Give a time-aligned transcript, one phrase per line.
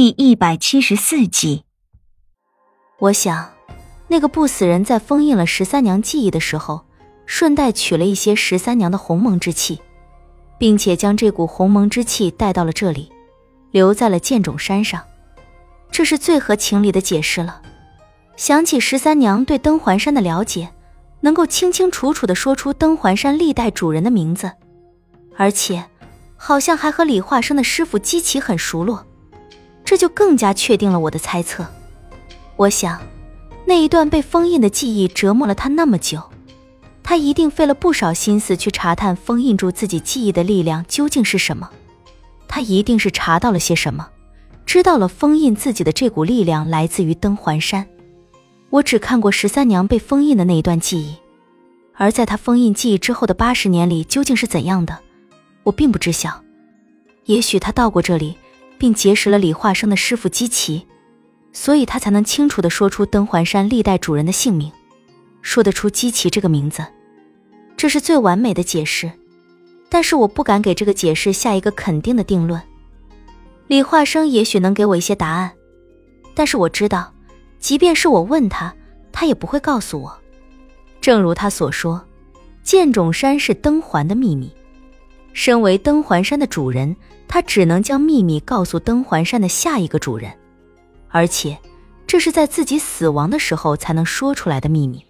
[0.00, 1.64] 第一百七十四集。
[3.00, 3.50] 我想，
[4.06, 6.86] 那个不死人在封印了十三娘记忆的时候，
[7.26, 9.80] 顺带取了一些十三娘的鸿蒙之气，
[10.56, 13.10] 并且将这股鸿蒙之气带到了这里，
[13.72, 15.02] 留在了剑冢山上。
[15.90, 17.60] 这是最合情理的解释了。
[18.36, 20.72] 想起十三娘对登环山的了解，
[21.22, 24.52] 能够清清楚楚的说出登环山历代主人的名字，
[25.36, 25.84] 而且
[26.36, 29.04] 好像还和李化生的师傅姬奇很熟络。
[29.88, 31.66] 这就更加确定了我的猜测。
[32.56, 33.00] 我想，
[33.64, 36.22] 那一段被封印的记忆折磨了他那么久，
[37.02, 41.70] 他一定费了不少心思去查探封印住自己记忆的力量究竟是什么。
[42.46, 44.06] 他一定是查到了些什么，
[44.66, 47.86] 知道了封印自己的这股力量来自于登环山。
[48.68, 51.16] 我只看过十三娘被封印的那一段记忆，
[51.94, 54.98] 而在他封印记忆之后的八十年里究竟是怎样的，
[55.62, 56.44] 我并不知晓。
[57.24, 58.36] 也许他到过这里。
[58.78, 60.86] 并结识了李化生的师傅姬奇，
[61.52, 64.70] 所以他才能清楚地说出登环山历代主人的姓名，
[65.42, 66.84] 说得出姬奇这个名字，
[67.76, 69.10] 这是最完美的解释。
[69.90, 72.60] 但是我不敢给这个解释下一个肯定的定论。
[73.68, 75.50] 李化生也许能给我一些答案，
[76.34, 77.12] 但是我知道，
[77.58, 78.74] 即便是我问他，
[79.10, 80.18] 他也不会告诉我。
[81.00, 82.04] 正如他所说，
[82.62, 84.52] 剑冢山是登环的秘密，
[85.40, 86.96] 身为登环山的主人。
[87.28, 90.32] 他只能将秘密告诉登环山的下一个主人，
[91.10, 91.58] 而且，
[92.06, 95.04] 这是在自己死亡的时候才能说出来的秘密。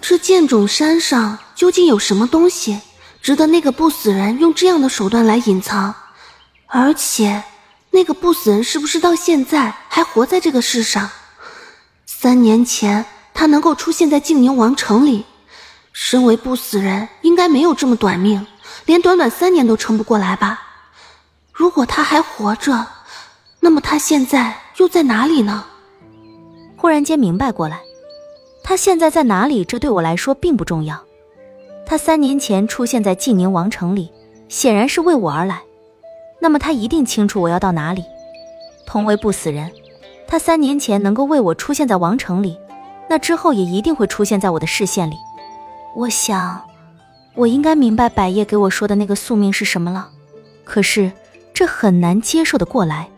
[0.00, 2.80] 这剑冢山上究竟有什么东西，
[3.20, 5.92] 值得那个不死人用这样的手段来隐藏？
[6.68, 7.42] 而且，
[7.90, 11.10] 那个不死人是不是到现在还活在这个世上？
[12.06, 15.24] 三年前他能够出现在静宁王城里，
[15.92, 18.46] 身为不死人，应该没有这么短命，
[18.86, 20.62] 连短短三年都撑不过来吧？
[21.52, 22.86] 如果他还活着，
[23.60, 25.64] 那么他现在又在哪里呢？
[26.76, 27.80] 忽然间明白过来，
[28.62, 29.64] 他现在在哪里？
[29.64, 31.02] 这对我来说并不重要。
[31.84, 34.12] 他三年前出现在晋宁王城里，
[34.48, 35.62] 显然是为我而来。
[36.40, 38.04] 那么他一定清楚我要到哪里。
[38.86, 39.72] 同为不死人，
[40.28, 42.56] 他三年前能够为我出现在王城里，
[43.08, 45.16] 那之后也一定会出现在我的视线里。
[45.96, 46.62] 我想，
[47.36, 50.10] 我应该明白百叶给我说的那个宿命是什么了。
[50.64, 51.12] 可是。
[51.58, 53.08] 这很难接受的过来，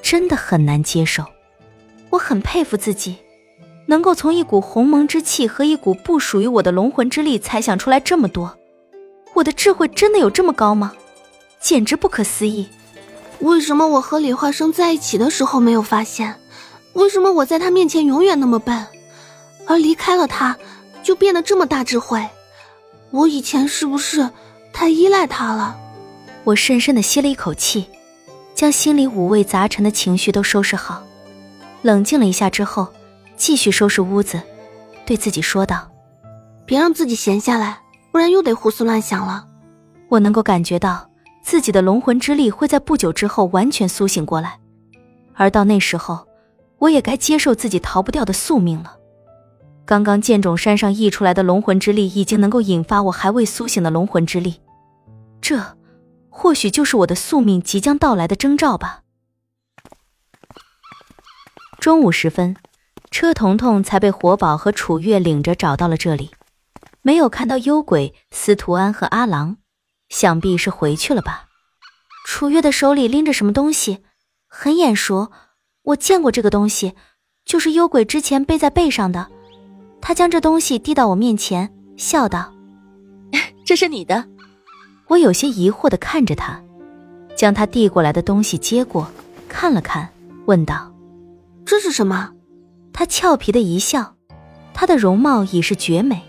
[0.00, 1.24] 真的很难接受。
[2.10, 3.16] 我很佩服自己，
[3.86, 8.56] 能够从一股鸿蒙之气和一股不属于我的龙魂之力猜想出来这么多。
[9.34, 10.92] 我的智慧真的有这么高吗？
[11.60, 12.68] 简直不可思议！
[13.40, 16.36] 为什么我和李化生在一起的时候没有发现？
[16.92, 18.86] 为什么我在他面前永远那么笨，
[19.66, 20.56] 而离开了他，
[21.02, 22.24] 就变得这么大智慧？
[23.12, 24.28] 我以前是不是
[24.72, 25.78] 太依赖他了？
[26.44, 27.86] 我深深的吸了一口气，
[28.54, 31.02] 将心里五味杂陈的情绪都收拾好，
[31.82, 32.88] 冷静了一下之后，
[33.36, 34.40] 继续收拾屋子，
[35.04, 35.88] 对自己说道
[36.64, 37.78] ：“别让自己闲下来，
[38.10, 39.46] 不然又得胡思乱想了。”
[40.08, 41.08] 我能够感觉到
[41.42, 44.58] 自己的龙魂之力会在不久之后完全苏醒过来，
[45.34, 46.26] 而到那时候，
[46.78, 48.96] 我也该接受自己逃不掉的宿命了。
[49.84, 54.60] 刚刚剑冢山上溢出来的龙魂之力，已经能够引发我还未苏醒的龙魂之力，
[55.40, 55.76] 这。
[56.34, 59.02] 或许就是我的宿命即将到来的征兆吧。
[61.78, 62.56] 中午时分，
[63.10, 66.30] 车彤彤才被活宝和楚月领着找到了这里，
[67.02, 69.58] 没有看到幽鬼司徒安和阿郎，
[70.08, 71.48] 想必是回去了吧。
[72.26, 74.02] 楚月的手里拎着什么东西，
[74.48, 75.30] 很眼熟，
[75.82, 76.94] 我见过这个东西，
[77.44, 79.28] 就是幽鬼之前背在背上的。
[80.02, 82.52] 他将这东西递到我面前，笑道：
[83.64, 84.26] “这是你的。”
[85.08, 86.60] 我有些疑惑的看着他，
[87.36, 89.08] 将他递过来的东西接过，
[89.48, 90.08] 看了看，
[90.46, 90.92] 问道
[91.64, 92.30] ：“这是什么？”
[92.92, 94.14] 他俏皮的一笑，
[94.74, 96.20] 他的容貌已是绝美，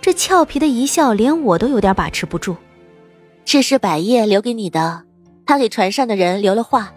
[0.00, 2.56] 这俏皮的一笑连我都有点把持不住。
[3.44, 5.04] 这是百叶留给你的，
[5.46, 6.92] 他给船上的人留了话，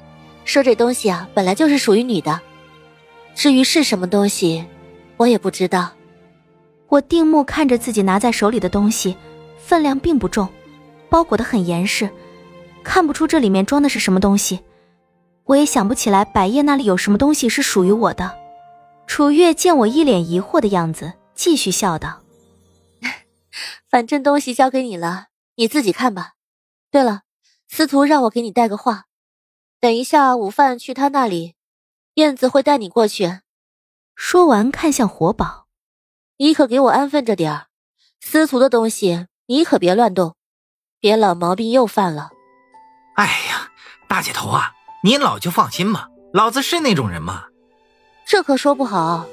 [0.45, 2.41] 说这东西啊本来就是属于你的，
[3.35, 4.65] 至于是什么东西，
[5.21, 5.91] 我也不知道。
[6.87, 9.15] 我定目看着自己拿在手里的东西，
[9.57, 10.49] 分量并不重。
[11.09, 12.09] 包裹的很严实，
[12.83, 14.61] 看不出这里面装的是什么东西。
[15.43, 18.35] 我也想不起来百叶那里有什么东西是属于我的。
[19.05, 22.21] 楚月见我一脸疑惑的样子，继续笑道：
[23.89, 26.33] “反正东西交给你了，你自己看吧。
[26.89, 27.21] 对了，
[27.69, 29.05] 司徒让我给你带个话，
[29.79, 31.53] 等一下午饭去他那里，
[32.15, 33.41] 燕子会带你过去。”
[34.23, 35.65] 说完，看向活宝
[36.37, 37.65] ：“你可给我安分着点儿，
[38.21, 40.35] 司徒的东西你可别乱动。”
[41.01, 42.29] 别老毛病又犯了。
[43.15, 43.71] 哎呀，
[44.07, 44.73] 大姐头啊，
[45.03, 47.45] 您老就放心吧，老子是那种人吗？
[48.23, 49.25] 这可说不好。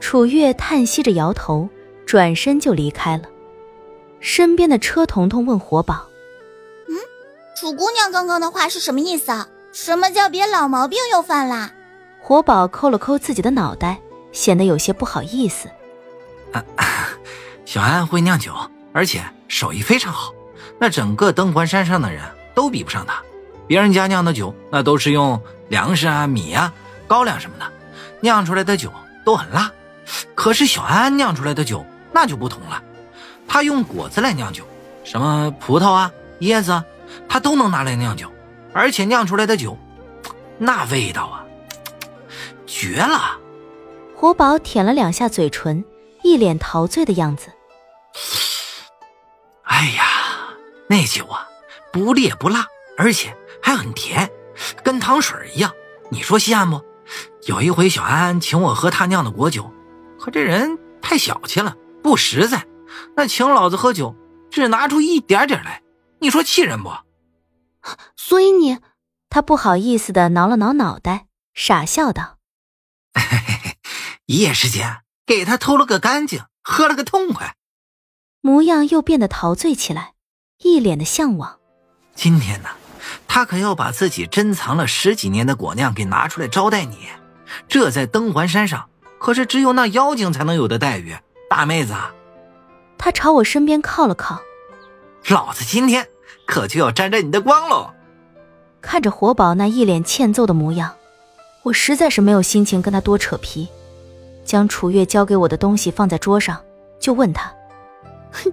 [0.00, 1.68] 楚月叹息着摇头，
[2.04, 3.28] 转身就离开了。
[4.18, 6.08] 身边的车彤彤问活宝
[6.90, 6.96] ：“嗯，
[7.56, 9.48] 楚姑娘刚刚的话是什么意思啊？
[9.72, 11.70] 什么叫别老毛病又犯啦？”
[12.20, 13.98] 活宝抠了抠自己的脑袋，
[14.30, 15.68] 显得有些不好意思。
[16.52, 16.62] 啊，
[17.64, 18.54] 小安会酿酒，
[18.92, 20.32] 而且手艺非常好，
[20.78, 22.22] 那整个登环山上的人
[22.54, 23.20] 都比不上他。
[23.66, 26.72] 别人家酿的酒，那都是用粮食啊、米啊、
[27.06, 27.64] 高粱什么的
[28.20, 28.92] 酿出来的酒，
[29.24, 29.70] 都很辣。
[30.34, 32.82] 可是小安酿出来的酒那就不同了，
[33.46, 34.64] 他用果子来酿酒，
[35.04, 36.82] 什么葡萄啊、椰子，
[37.28, 38.30] 他都能拿来酿酒，
[38.72, 39.78] 而且酿出来的酒，
[40.58, 41.44] 那味道啊，
[42.70, 43.36] 绝了！
[44.14, 45.84] 活宝舔了两下嘴唇，
[46.22, 47.50] 一脸陶醉的样子。
[49.64, 50.04] 哎呀，
[50.88, 51.48] 那酒啊，
[51.92, 52.64] 不烈不辣，
[52.96, 54.30] 而且还很甜，
[54.84, 55.72] 跟糖水一样。
[56.10, 56.80] 你说稀罕不？
[57.46, 59.68] 有一回小安请我喝他酿的果酒。
[60.20, 62.66] 可这人太小气了，不实在。
[63.16, 64.14] 那请老子喝酒，
[64.48, 65.82] 只拿出一点点来，
[66.20, 66.92] 你说气人不？
[68.14, 68.78] 所以你，
[69.28, 72.36] 他不好意思的挠了挠脑袋，傻笑道
[74.26, 77.56] ：“一夜之间给他偷了个干净，喝了个痛快，
[78.40, 80.14] 模样又变得陶醉起来，
[80.58, 81.58] 一脸的向往。
[82.14, 82.68] 今天呢，
[83.26, 87.08] 他可要把自己珍藏了十几年的果酿给拿出来招待你，
[87.68, 88.88] 这在登环山上。”
[89.20, 91.14] 可是只有那妖精才能有的待遇，
[91.50, 91.94] 大妹子。
[92.96, 94.40] 他朝我身边靠了靠，
[95.28, 96.08] 老子今天
[96.46, 97.92] 可就要沾沾你的光喽！
[98.80, 100.96] 看着活宝那一脸欠揍的模样，
[101.62, 103.68] 我实在是没有心情跟他多扯皮，
[104.44, 106.58] 将楚月交给我的东西放在桌上，
[106.98, 107.52] 就问他
[108.32, 108.52] ：“哼，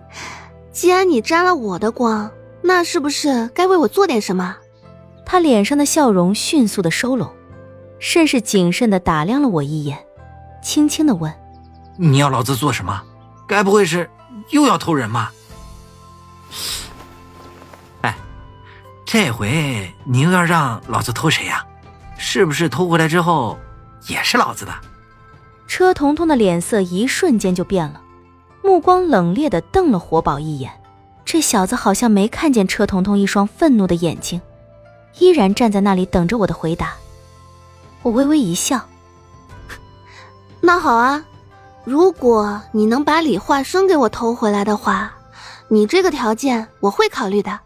[0.71, 2.29] 既然你沾了我的光，
[2.61, 4.57] 那是不是该为我做点什么？”
[5.25, 7.31] 他脸上的笑容迅速的收拢，
[7.99, 10.05] 甚是谨慎的打量了我一眼。
[10.61, 11.33] 轻轻的问
[11.97, 13.01] ：“你要老子做什么？
[13.47, 14.09] 该不会是
[14.49, 15.31] 又要偷人吧？”
[18.01, 18.15] 哎，
[19.05, 21.65] 这回你又要让老子偷谁呀？
[22.29, 23.57] 是不是偷回来之后
[24.09, 24.71] 也是老子的？
[25.65, 28.01] 车彤彤的脸色一瞬间就变了，
[28.61, 30.69] 目光冷冽的瞪了活宝一眼。
[31.23, 34.41] 这小子好像没看见车彤彤一双愤怒的眼睛，
[35.19, 36.95] 依然站在那里等着我的回答。
[38.01, 38.85] 我微微一笑。
[40.59, 41.23] 那好啊，
[41.85, 45.13] 如果你能把李焕生给我偷回来的话，
[45.69, 47.57] 你这个条件我会考虑的。